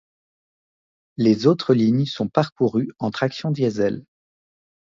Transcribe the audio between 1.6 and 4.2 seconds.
lignes sont parcourues en traction diesel.